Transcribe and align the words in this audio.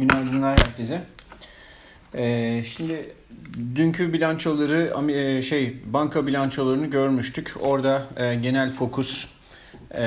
Günaydınlar 0.00 0.58
herkese. 0.60 1.02
Ee, 2.14 2.62
şimdi 2.76 3.12
dünkü 3.74 4.12
bilançoları 4.12 5.10
e, 5.12 5.42
şey 5.42 5.76
banka 5.86 6.26
bilançolarını 6.26 6.86
görmüştük. 6.86 7.54
Orada 7.60 8.02
e, 8.16 8.34
genel 8.34 8.70
fokus 8.70 9.28
e, 9.94 10.04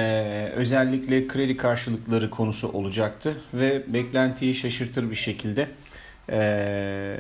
özellikle 0.56 1.28
kredi 1.28 1.58
karşılıkları 1.58 2.30
konusu 2.30 2.68
olacaktı 2.68 3.34
ve 3.54 3.94
beklentiyi 3.94 4.56
şaşırtır 4.56 5.10
bir 5.10 5.16
şekilde 5.16 5.68
e, 6.32 7.18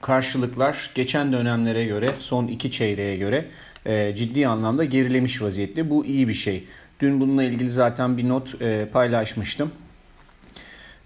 karşılıklar 0.00 0.90
geçen 0.94 1.32
dönemlere 1.32 1.84
göre 1.84 2.10
son 2.18 2.46
iki 2.46 2.70
çeyreğe 2.70 3.16
göre 3.16 3.44
e, 3.86 4.14
ciddi 4.14 4.48
anlamda 4.48 4.84
gerilemiş 4.84 5.42
vaziyette. 5.42 5.90
Bu 5.90 6.06
iyi 6.06 6.28
bir 6.28 6.34
şey. 6.34 6.64
Dün 7.00 7.20
bununla 7.20 7.44
ilgili 7.44 7.70
zaten 7.70 8.16
bir 8.16 8.28
not 8.28 8.62
e, 8.62 8.88
paylaşmıştım. 8.92 9.70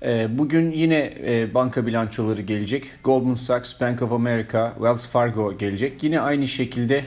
E, 0.02 0.38
bugün 0.38 0.70
yine 0.70 1.12
e, 1.26 1.54
banka 1.54 1.86
bilançoları 1.86 2.42
gelecek. 2.42 2.84
Goldman 3.04 3.34
Sachs, 3.34 3.80
Bank 3.80 4.02
of 4.02 4.12
America, 4.12 4.72
Wells 4.74 5.08
Fargo 5.08 5.58
gelecek. 5.58 6.02
Yine 6.02 6.20
aynı 6.20 6.48
şekilde 6.48 7.04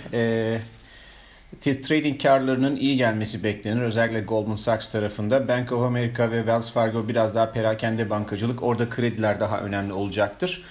trading 1.61 2.21
karlarının 2.21 2.75
iyi 2.75 2.97
gelmesi 2.97 3.43
beklenir. 3.43 3.81
Özellikle 3.81 4.21
Goldman 4.21 4.55
Sachs 4.55 4.91
tarafında. 4.91 5.47
Bank 5.47 5.71
of 5.71 5.83
America 5.83 6.31
ve 6.31 6.37
Wells 6.37 6.71
Fargo 6.71 7.07
biraz 7.07 7.35
daha 7.35 7.51
perakende 7.51 8.09
bankacılık. 8.09 8.63
Orada 8.63 8.89
krediler 8.89 9.39
daha 9.39 9.59
önemli 9.59 9.93
olacaktır. 9.93 10.63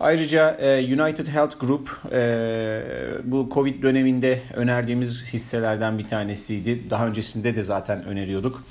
Ayrıca 0.00 0.56
United 0.78 1.26
Health 1.26 1.60
Group 1.60 2.00
bu 3.24 3.50
Covid 3.54 3.82
döneminde 3.82 4.38
önerdiğimiz 4.54 5.24
hisselerden 5.32 5.98
bir 5.98 6.08
tanesiydi. 6.08 6.90
Daha 6.90 7.06
öncesinde 7.06 7.56
de 7.56 7.62
zaten 7.62 8.04
öneriyorduk. 8.04 8.62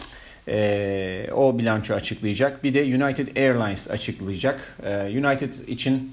O 1.36 1.58
bilanço 1.58 1.94
açıklayacak. 1.94 2.64
Bir 2.64 2.74
de 2.74 2.84
United 2.84 3.38
Airlines 3.38 3.92
açıklayacak. 3.92 4.78
United 5.10 5.54
için 5.68 6.12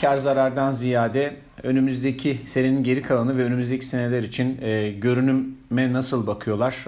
kar 0.00 0.16
zarardan 0.16 0.70
ziyade 0.70 1.36
önümüzdeki 1.62 2.38
senenin 2.46 2.82
geri 2.82 3.02
kalanı 3.02 3.38
ve 3.38 3.44
önümüzdeki 3.44 3.86
seneler 3.86 4.22
için 4.22 4.60
görünüme 5.00 5.92
nasıl 5.92 6.26
bakıyorlar 6.26 6.84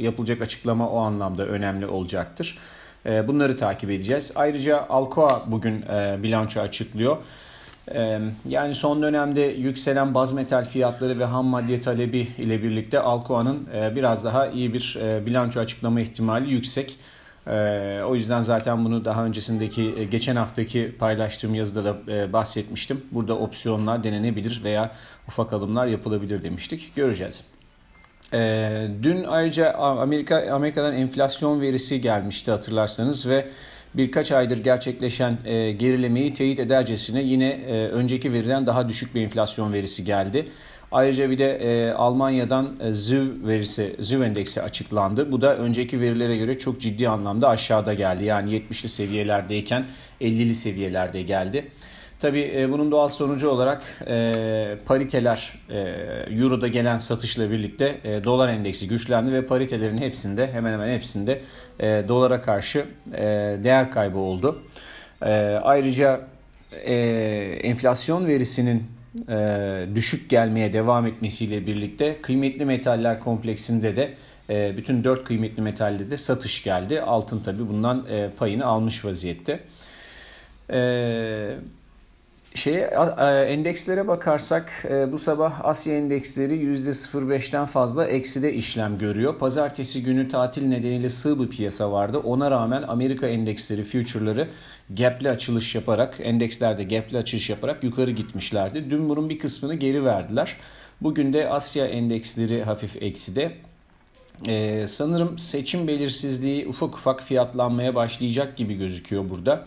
yapılacak 0.00 0.42
açıklama 0.42 0.90
o 0.90 0.98
anlamda 0.98 1.46
önemli 1.46 1.86
olacaktır. 1.86 2.58
Bunları 3.06 3.56
takip 3.56 3.90
edeceğiz. 3.90 4.32
Ayrıca 4.34 4.86
Alcoa 4.88 5.42
bugün 5.46 5.84
bilanço 6.22 6.60
açıklıyor. 6.60 7.16
Yani 8.48 8.74
son 8.74 9.02
dönemde 9.02 9.40
yükselen 9.40 10.14
baz 10.14 10.32
metal 10.32 10.64
fiyatları 10.64 11.18
ve 11.18 11.24
ham 11.24 11.46
madde 11.46 11.80
talebi 11.80 12.28
ile 12.38 12.62
birlikte 12.62 13.00
Alcoa'nın 13.00 13.68
biraz 13.96 14.24
daha 14.24 14.46
iyi 14.46 14.74
bir 14.74 14.98
bilanço 15.26 15.60
açıklama 15.60 16.00
ihtimali 16.00 16.50
yüksek. 16.50 16.98
O 18.08 18.14
yüzden 18.14 18.42
zaten 18.42 18.84
bunu 18.84 19.04
daha 19.04 19.24
öncesindeki 19.24 20.08
geçen 20.10 20.36
haftaki 20.36 20.96
paylaştığım 20.98 21.54
yazıda 21.54 21.84
da 21.84 22.32
bahsetmiştim. 22.32 23.04
Burada 23.10 23.38
opsiyonlar 23.38 24.04
denenebilir 24.04 24.60
veya 24.64 24.92
ufak 25.28 25.52
alımlar 25.52 25.86
yapılabilir 25.86 26.42
demiştik. 26.42 26.92
Göreceğiz. 26.96 27.44
Dün 29.02 29.24
ayrıca 29.24 29.72
Amerika 29.72 30.48
Amerika'dan 30.52 30.94
enflasyon 30.94 31.60
verisi 31.60 32.00
gelmişti 32.00 32.50
hatırlarsanız 32.50 33.28
ve 33.28 33.48
birkaç 33.96 34.32
aydır 34.32 34.64
gerçekleşen 34.64 35.38
e, 35.44 35.72
gerilemeyi 35.72 36.34
teyit 36.34 36.58
edercesine 36.58 37.22
yine 37.22 37.48
e, 37.48 37.88
önceki 37.88 38.32
veriden 38.32 38.66
daha 38.66 38.88
düşük 38.88 39.14
bir 39.14 39.22
enflasyon 39.22 39.72
verisi 39.72 40.04
geldi. 40.04 40.48
Ayrıca 40.92 41.30
bir 41.30 41.38
de 41.38 41.56
e, 41.56 41.92
Almanya'dan 41.92 42.76
e, 42.80 42.92
ZÜV 42.92 43.46
verisi, 43.46 43.96
ZÜV 44.00 44.22
endeksi 44.22 44.62
açıklandı. 44.62 45.32
Bu 45.32 45.40
da 45.40 45.56
önceki 45.56 46.00
verilere 46.00 46.36
göre 46.36 46.58
çok 46.58 46.80
ciddi 46.80 47.08
anlamda 47.08 47.48
aşağıda 47.48 47.94
geldi. 47.94 48.24
Yani 48.24 48.50
70'li 48.50 48.88
seviyelerdeyken 48.88 49.86
50'li 50.20 50.54
seviyelerde 50.54 51.22
geldi. 51.22 51.68
Tabii 52.18 52.52
e, 52.56 52.72
bunun 52.72 52.90
doğal 52.90 53.08
sonucu 53.08 53.48
olarak 53.48 53.82
e, 54.06 54.78
pariteler 54.86 55.52
e, 55.70 55.78
Euro'da 56.30 56.68
gelen 56.68 56.98
satışla 56.98 57.50
birlikte 57.50 58.00
e, 58.04 58.24
dolar 58.24 58.48
endeksi 58.48 58.88
güçlendi 58.88 59.32
ve 59.32 59.46
paritelerin 59.46 59.98
hepsinde 59.98 60.52
hemen 60.52 60.72
hemen 60.72 60.88
hepsinde 60.88 61.42
e, 61.80 62.04
dolara 62.08 62.40
karşı 62.40 62.86
e, 63.14 63.22
değer 63.64 63.90
kaybı 63.90 64.18
oldu. 64.18 64.62
E, 65.22 65.58
ayrıca 65.62 66.20
e, 66.84 66.94
enflasyon 67.62 68.26
verisinin 68.26 68.84
e, 69.28 69.86
düşük 69.94 70.30
gelmeye 70.30 70.72
devam 70.72 71.06
etmesiyle 71.06 71.66
birlikte 71.66 72.16
kıymetli 72.22 72.64
metaller 72.64 73.20
kompleksinde 73.20 73.96
de 73.96 74.14
e, 74.50 74.76
bütün 74.76 75.04
dört 75.04 75.24
kıymetli 75.24 75.62
metalde 75.62 76.10
de 76.10 76.16
satış 76.16 76.64
geldi. 76.64 77.00
Altın 77.00 77.40
tabi 77.40 77.68
bundan 77.68 78.06
e, 78.10 78.30
payını 78.38 78.66
almış 78.66 79.04
vaziyette. 79.04 79.60
E, 80.70 81.56
şeye 82.56 82.80
endekslere 83.48 84.08
bakarsak 84.08 84.84
e, 84.90 85.12
bu 85.12 85.18
sabah 85.18 85.64
Asya 85.64 85.94
endeksleri 85.94 86.54
%0.5'ten 86.54 87.66
fazla 87.66 88.06
ekside 88.06 88.52
işlem 88.52 88.98
görüyor. 88.98 89.38
Pazartesi 89.38 90.02
günü 90.02 90.28
tatil 90.28 90.66
nedeniyle 90.66 91.08
sığ 91.08 91.42
bir 91.42 91.48
piyasa 91.48 91.92
vardı. 91.92 92.18
Ona 92.18 92.50
rağmen 92.50 92.82
Amerika 92.82 93.26
endeksleri 93.26 93.84
future'ları 93.84 94.48
gap'li 94.90 95.30
açılış 95.30 95.74
yaparak 95.74 96.14
endekslerde 96.22 96.84
gap'li 96.84 97.18
açılış 97.18 97.50
yaparak 97.50 97.84
yukarı 97.84 98.10
gitmişlerdi. 98.10 98.90
Dün 98.90 99.08
bunun 99.08 99.30
bir 99.30 99.38
kısmını 99.38 99.74
geri 99.74 100.04
verdiler. 100.04 100.56
Bugün 101.00 101.32
de 101.32 101.48
Asya 101.48 101.86
endeksleri 101.86 102.64
hafif 102.64 103.02
ekside. 103.02 103.52
Ee, 104.48 104.84
sanırım 104.88 105.38
seçim 105.38 105.88
belirsizliği 105.88 106.68
ufak 106.68 106.94
ufak 106.94 107.22
fiyatlanmaya 107.22 107.94
başlayacak 107.94 108.56
gibi 108.56 108.74
gözüküyor 108.74 109.30
burada. 109.30 109.66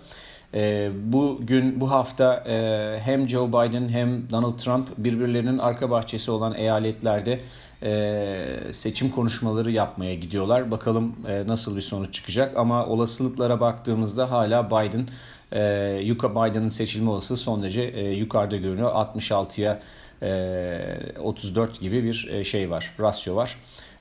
E, 0.53 0.89
bugün 1.03 1.81
bu 1.81 1.91
hafta 1.91 2.43
e, 2.47 2.99
hem 3.03 3.29
Joe 3.29 3.47
Biden 3.47 3.89
hem 3.89 4.29
Donald 4.29 4.57
Trump 4.57 4.87
birbirlerinin 4.97 5.57
arka 5.57 5.91
bahçesi 5.91 6.31
olan 6.31 6.55
eyaletlerde 6.55 7.39
e, 7.83 8.59
seçim 8.71 9.09
konuşmaları 9.09 9.71
yapmaya 9.71 10.15
gidiyorlar. 10.15 10.71
Bakalım 10.71 11.15
e, 11.27 11.47
nasıl 11.47 11.75
bir 11.75 11.81
sonuç 11.81 12.13
çıkacak 12.13 12.57
ama 12.57 12.85
olasılıklara 12.85 13.59
baktığımızda 13.59 14.31
hala 14.31 14.67
Biden 14.67 15.07
e, 15.53 16.01
Biden'ın 16.29 16.69
seçilme 16.69 17.09
olasılığı 17.09 17.37
son 17.37 17.63
derece 17.63 17.81
e, 17.81 18.11
yukarıda 18.11 18.55
görünüyor. 18.55 18.91
66'ya 18.91 19.79
e, 20.21 21.19
34 21.19 21.81
gibi 21.81 22.03
bir 22.03 22.27
e, 22.31 22.43
şey 22.43 22.69
var, 22.69 22.93
rasyo 22.99 23.35
var. 23.35 23.55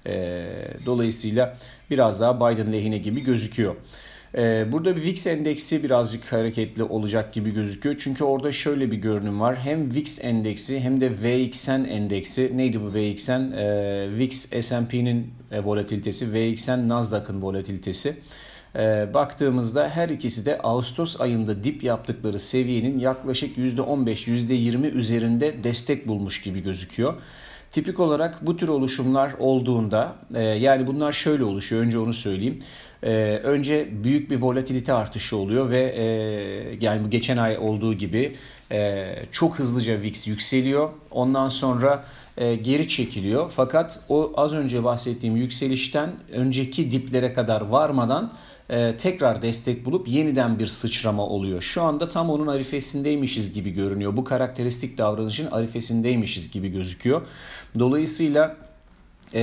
E, 0.07 0.47
dolayısıyla 0.87 1.57
biraz 1.91 2.21
daha 2.21 2.37
Biden 2.37 2.73
lehine 2.73 2.99
gibi 2.99 3.21
gözüküyor. 3.21 3.75
Ee, 4.37 4.67
burada 4.73 4.97
bir 4.97 5.03
VIX 5.03 5.27
endeksi 5.27 5.83
birazcık 5.83 6.33
hareketli 6.33 6.83
olacak 6.83 7.33
gibi 7.33 7.51
gözüküyor. 7.51 7.95
Çünkü 7.99 8.25
orada 8.25 8.53
şöyle 8.53 8.91
bir 8.91 8.97
görünüm 8.97 9.41
var. 9.41 9.57
Hem 9.57 9.95
VIX 9.95 10.25
endeksi 10.25 10.81
hem 10.81 11.01
de 11.01 11.11
VXN 11.11 11.85
endeksi. 11.85 12.57
Neydi 12.57 12.81
bu 12.81 12.95
VXN? 12.95 13.53
Ee, 13.53 14.19
VIX 14.19 14.51
S&P'nin 14.61 15.31
e, 15.51 15.65
volatilitesi, 15.65 16.35
VXN 16.35 16.89
Nasdaq'ın 16.89 17.43
volatilitesi. 17.43 18.17
Ee, 18.77 19.09
baktığımızda 19.15 19.89
her 19.89 20.09
ikisi 20.09 20.47
de 20.47 20.59
Ağustos 20.59 21.21
ayında 21.21 21.65
dip 21.65 21.83
yaptıkları 21.83 22.39
seviyenin 22.39 22.99
yaklaşık 22.99 23.59
%15-%20 23.59 24.91
üzerinde 24.91 25.65
destek 25.65 26.09
bulmuş 26.09 26.43
gibi 26.43 26.61
gözüküyor. 26.61 27.15
Tipik 27.71 28.01
olarak 28.01 28.47
bu 28.47 28.57
tür 28.57 28.69
oluşumlar 28.69 29.33
olduğunda 29.39 30.17
e, 30.35 30.43
yani 30.43 30.87
bunlar 30.87 31.13
şöyle 31.13 31.45
oluşuyor 31.45 31.83
önce 31.83 31.99
onu 31.99 32.13
söyleyeyim. 32.13 32.63
E, 33.03 33.41
önce 33.45 33.89
büyük 34.05 34.31
bir 34.31 34.37
volatilite 34.37 34.93
artışı 34.93 35.37
oluyor 35.37 35.71
ve 35.71 35.81
e, 35.81 36.05
yani 36.81 37.05
bu 37.05 37.11
geçen 37.11 37.37
ay 37.37 37.59
olduğu 37.59 37.95
gibi 37.95 38.37
e, 38.73 39.15
çok 39.33 39.59
hızlıca 39.59 40.03
VIX 40.03 40.27
yükseliyor. 40.27 40.91
Ondan 41.11 41.49
sonra 41.49 42.05
e, 42.37 42.55
geri 42.55 42.89
çekiliyor. 42.89 43.53
Fakat 43.57 44.01
o 44.09 44.33
az 44.37 44.55
önce 44.55 44.85
bahsettiğim 44.85 45.37
yükselişten 45.37 46.11
önceki 46.33 46.91
diplere 46.91 47.33
kadar 47.33 47.61
varmadan 47.61 48.33
e, 48.71 48.97
tekrar 48.97 49.43
destek 49.43 49.85
bulup 49.85 50.09
yeniden 50.09 50.59
bir 50.59 50.67
sıçrama 50.67 51.23
oluyor. 51.23 51.63
Şu 51.63 51.83
anda 51.83 52.09
tam 52.09 52.31
onun 52.31 52.47
arifesindeymişiz 52.47 53.53
gibi 53.53 53.71
görünüyor. 53.71 54.17
Bu 54.17 54.25
karakteristik 54.25 54.99
davranışın 54.99 55.51
arifesindeymişiz 55.51 56.51
gibi 56.51 56.69
gözüküyor. 56.69 57.23
Dolayısıyla 57.79 58.57
e, 59.35 59.41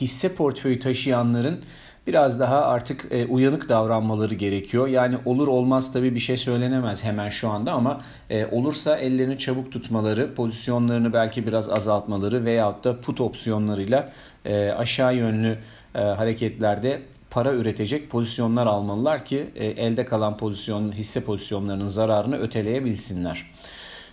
hisse 0.00 0.34
portföyü 0.34 0.78
taşıyanların 0.78 1.60
biraz 2.06 2.40
daha 2.40 2.60
artık 2.62 3.06
e, 3.10 3.26
uyanık 3.26 3.68
davranmaları 3.68 4.34
gerekiyor. 4.34 4.86
Yani 4.86 5.16
olur 5.24 5.48
olmaz 5.48 5.92
tabii 5.92 6.14
bir 6.14 6.20
şey 6.20 6.36
söylenemez 6.36 7.04
hemen 7.04 7.28
şu 7.28 7.48
anda 7.48 7.72
ama 7.72 8.00
e, 8.30 8.46
olursa 8.46 8.96
ellerini 8.96 9.38
çabuk 9.38 9.72
tutmaları, 9.72 10.34
pozisyonlarını 10.34 11.12
belki 11.12 11.46
biraz 11.46 11.68
azaltmaları 11.68 12.44
veyahut 12.44 12.84
da 12.84 13.00
put 13.00 13.20
opsiyonlarıyla 13.20 14.12
e, 14.44 14.70
aşağı 14.70 15.16
yönlü 15.16 15.58
e, 15.94 15.98
hareketlerde 15.98 17.02
para 17.32 17.52
üretecek 17.52 18.10
pozisyonlar 18.10 18.66
almalılar 18.66 19.24
ki 19.24 19.50
e, 19.54 19.66
elde 19.66 20.04
kalan 20.04 20.36
pozisyon 20.36 20.92
hisse 20.92 21.24
pozisyonlarının 21.24 21.86
zararını 21.86 22.38
öteleyebilsinler. 22.38 23.50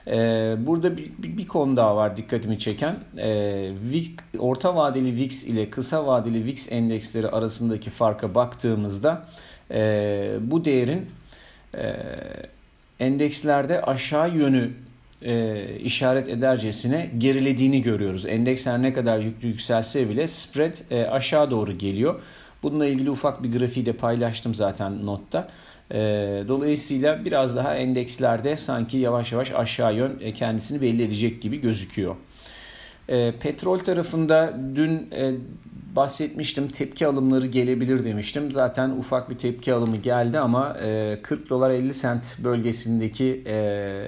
Ee, 0.07 0.55
burada 0.59 0.97
bir, 0.97 1.11
bir, 1.17 1.37
bir 1.37 1.47
konu 1.47 1.77
daha 1.77 1.95
var 1.95 2.17
dikkatimi 2.17 2.59
çeken. 2.59 2.95
Ee, 3.17 3.71
orta 4.39 4.75
vadeli 4.75 5.15
VIX 5.15 5.43
ile 5.43 5.69
kısa 5.69 6.07
vadeli 6.07 6.45
VIX 6.45 6.71
endeksleri 6.71 7.29
arasındaki 7.29 7.89
farka 7.89 8.35
baktığımızda 8.35 9.25
e, 9.71 10.31
bu 10.41 10.65
değerin 10.65 11.09
e, 11.77 11.95
endekslerde 12.99 13.81
aşağı 13.81 14.35
yönü 14.35 14.71
e, 15.21 15.65
işaret 15.83 16.29
edercesine 16.29 17.11
gerilediğini 17.17 17.81
görüyoruz. 17.81 18.25
Endeksler 18.25 18.81
ne 18.81 18.93
kadar 18.93 19.19
yükselse 19.41 20.09
bile 20.09 20.27
spread 20.27 20.91
e, 20.91 21.07
aşağı 21.07 21.51
doğru 21.51 21.77
geliyor. 21.77 22.21
Bununla 22.63 22.85
ilgili 22.85 23.09
ufak 23.09 23.43
bir 23.43 23.59
grafiği 23.59 23.85
de 23.85 23.93
paylaştım 23.93 24.55
zaten 24.55 25.05
notta. 25.05 25.47
E, 25.91 25.97
dolayısıyla 26.47 27.25
biraz 27.25 27.55
daha 27.55 27.75
endekslerde 27.75 28.57
sanki 28.57 28.97
yavaş 28.97 29.31
yavaş 29.31 29.51
aşağı 29.51 29.95
yön 29.95 30.17
e, 30.21 30.31
kendisini 30.31 30.81
belli 30.81 31.03
edecek 31.03 31.41
gibi 31.41 31.61
gözüküyor. 31.61 32.15
E, 33.09 33.31
petrol 33.31 33.79
tarafında 33.79 34.59
dün 34.75 35.09
e, 35.11 35.33
bahsetmiştim 35.95 36.67
tepki 36.67 37.07
alımları 37.07 37.45
gelebilir 37.45 38.05
demiştim. 38.05 38.51
Zaten 38.51 38.89
ufak 38.89 39.29
bir 39.29 39.37
tepki 39.37 39.73
alımı 39.73 39.97
geldi 39.97 40.39
ama 40.39 40.77
e, 40.83 41.19
40 41.23 41.49
dolar 41.49 41.71
50 41.71 41.93
sent 41.93 42.37
bölgesindeki 42.43 43.43
e, 43.47 44.07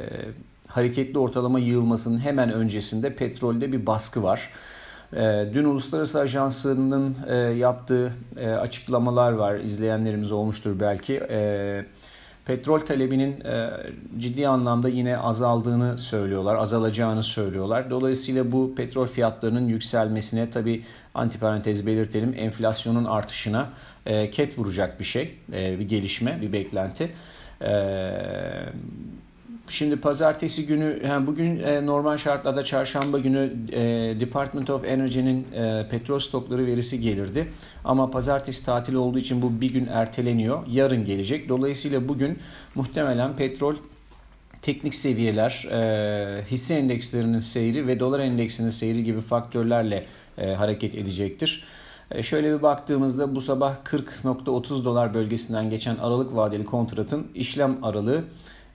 hareketli 0.68 1.20
ortalama 1.20 1.60
yığılmasının 1.60 2.20
hemen 2.20 2.54
öncesinde 2.54 3.14
petrolde 3.14 3.72
bir 3.72 3.86
baskı 3.86 4.24
var. 4.24 4.50
Ee, 5.16 5.46
dün 5.54 5.64
Uluslararası 5.64 6.20
Ajansı'nın 6.20 7.16
e, 7.28 7.36
yaptığı 7.36 8.14
e, 8.40 8.50
açıklamalar 8.50 9.32
var. 9.32 9.56
İzleyenlerimiz 9.56 10.32
olmuştur 10.32 10.80
belki. 10.80 11.24
Ee, 11.30 11.86
petrol 12.46 12.80
talebinin 12.80 13.42
e, 13.42 13.70
ciddi 14.18 14.48
anlamda 14.48 14.90
yine 14.90 15.18
azaldığını 15.18 15.98
söylüyorlar, 15.98 16.56
azalacağını 16.56 17.24
söylüyorlar. 17.24 17.90
Dolayısıyla 17.90 18.52
bu 18.52 18.76
petrol 18.76 19.08
fiyatlarının 19.08 19.68
yükselmesine 19.68 20.50
tabi 20.50 20.84
antiparantez 21.16 21.88
belirtelim 21.88 22.34
enflasyonun 22.38 23.06
artışına 23.06 23.70
ket 24.32 24.60
vuracak 24.60 25.00
bir 25.00 25.06
şey, 25.06 25.36
bir 25.52 25.90
gelişme, 25.90 26.42
bir 26.42 26.54
beklenti. 26.54 27.12
Şimdi 29.72 29.96
pazartesi 29.96 30.66
günü, 30.66 31.02
yani 31.08 31.28
bugün 31.28 31.60
e, 31.60 31.86
normal 31.86 32.18
şartlarda 32.18 32.64
çarşamba 32.64 33.20
günü 33.20 33.54
e, 33.72 33.82
Department 34.20 34.70
of 34.70 34.86
Energy'nin 34.86 35.48
e, 35.54 35.88
petrol 35.90 36.20
stokları 36.20 36.66
verisi 36.66 37.02
gelirdi. 37.02 37.48
Ama 37.86 38.12
pazartesi 38.12 38.66
tatil 38.66 38.94
olduğu 38.94 39.20
için 39.20 39.42
bu 39.42 39.62
bir 39.62 39.74
gün 39.74 39.88
erteleniyor. 39.88 40.64
Yarın 40.68 41.06
gelecek. 41.06 41.50
Dolayısıyla 41.50 42.08
bugün 42.08 42.40
muhtemelen 42.76 43.36
petrol 43.36 43.76
teknik 44.62 44.94
seviyeler, 44.94 45.68
e, 45.72 46.46
hisse 46.52 46.76
endekslerinin 46.76 47.40
seyri 47.40 47.88
ve 47.88 48.00
dolar 48.00 48.20
endeksinin 48.20 48.70
seyri 48.70 49.04
gibi 49.04 49.22
faktörlerle 49.22 50.06
e, 50.38 50.54
hareket 50.54 50.96
edecektir. 50.96 51.64
E, 52.12 52.24
şöyle 52.24 52.58
bir 52.58 52.62
baktığımızda 52.62 53.36
bu 53.36 53.42
sabah 53.42 53.76
40.30 53.84 54.86
dolar 54.86 55.14
bölgesinden 55.14 55.70
geçen 55.70 55.96
aralık 55.96 56.36
vadeli 56.36 56.66
kontratın 56.66 57.28
işlem 57.36 57.84
aralığı 57.84 58.24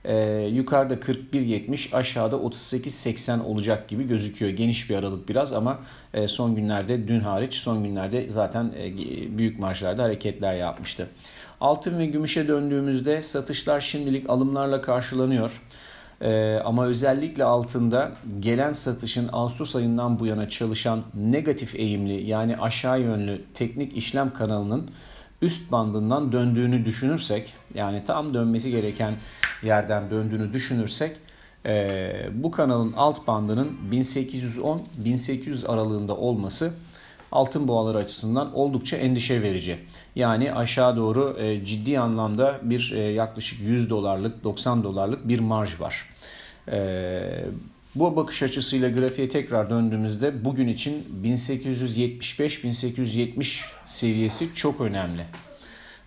ee, 0.07 0.49
yukarıda 0.53 0.93
41.70 0.93 1.95
aşağıda 1.95 2.35
38.80 2.35 3.43
olacak 3.43 3.87
gibi 3.87 4.07
gözüküyor. 4.07 4.51
Geniş 4.51 4.89
bir 4.89 4.95
aralık 4.95 5.29
biraz 5.29 5.53
ama 5.53 5.79
e, 6.13 6.27
son 6.27 6.55
günlerde 6.55 7.07
dün 7.07 7.19
hariç 7.19 7.53
son 7.53 7.83
günlerde 7.83 8.29
zaten 8.29 8.73
e, 8.77 8.97
büyük 9.37 9.59
marjlarda 9.59 10.03
hareketler 10.03 10.55
yapmıştı. 10.55 11.07
Altın 11.61 11.99
ve 11.99 12.05
gümüşe 12.05 12.47
döndüğümüzde 12.47 13.21
satışlar 13.21 13.81
şimdilik 13.81 14.29
alımlarla 14.29 14.81
karşılanıyor. 14.81 15.61
Ee, 16.21 16.59
ama 16.65 16.85
özellikle 16.85 17.43
altında 17.43 18.11
gelen 18.39 18.73
satışın 18.73 19.29
Ağustos 19.33 19.75
ayından 19.75 20.19
bu 20.19 20.25
yana 20.25 20.49
çalışan 20.49 21.03
negatif 21.13 21.75
eğimli 21.75 22.27
yani 22.27 22.57
aşağı 22.57 23.01
yönlü 23.01 23.41
teknik 23.53 23.97
işlem 23.97 24.33
kanalının 24.33 24.89
üst 25.41 25.71
bandından 25.71 26.31
döndüğünü 26.31 26.85
düşünürsek 26.85 27.53
yani 27.73 28.03
tam 28.03 28.33
dönmesi 28.33 28.71
gereken 28.71 29.13
yerden 29.63 30.09
döndüğünü 30.09 30.53
düşünürsek 30.53 31.17
e, 31.65 32.29
bu 32.33 32.51
kanalın 32.51 32.93
alt 32.93 33.27
bandının 33.27 33.77
1810-1800 33.91 35.67
aralığında 35.67 36.15
olması 36.17 36.73
altın 37.31 37.67
boğalar 37.67 37.95
açısından 37.95 38.55
oldukça 38.55 38.97
endişe 38.97 39.41
verici. 39.41 39.79
Yani 40.15 40.53
aşağı 40.53 40.97
doğru 40.97 41.37
e, 41.39 41.65
ciddi 41.65 41.99
anlamda 41.99 42.59
bir 42.63 42.91
e, 42.91 42.99
yaklaşık 42.99 43.59
100 43.59 43.89
dolarlık 43.89 44.43
90 44.43 44.83
dolarlık 44.83 45.27
bir 45.27 45.39
marj 45.39 45.79
var. 45.79 46.09
E, 46.71 47.45
bu 47.99 48.15
bakış 48.15 48.43
açısıyla 48.43 48.89
grafiğe 48.89 49.29
tekrar 49.29 49.69
döndüğümüzde 49.69 50.45
bugün 50.45 50.67
için 50.67 51.05
1875-1870 51.23 53.65
seviyesi 53.85 54.55
çok 54.55 54.81
önemli. 54.81 55.21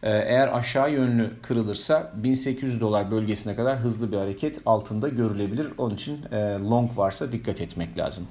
Ee, 0.02 0.10
eğer 0.10 0.58
aşağı 0.58 0.92
yönlü 0.92 1.30
kırılırsa 1.42 2.12
1800 2.14 2.80
dolar 2.80 3.10
bölgesine 3.10 3.56
kadar 3.56 3.78
hızlı 3.78 4.12
bir 4.12 4.16
hareket 4.16 4.58
altında 4.66 5.08
görülebilir. 5.08 5.66
Onun 5.78 5.94
için 5.94 6.18
e, 6.32 6.36
long 6.70 6.98
varsa 6.98 7.32
dikkat 7.32 7.60
etmek 7.60 7.98
lazım. 7.98 8.26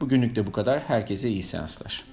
Bugünlük 0.00 0.36
de 0.36 0.46
bu 0.46 0.52
kadar. 0.52 0.80
Herkese 0.80 1.28
iyi 1.28 1.42
seanslar. 1.42 2.04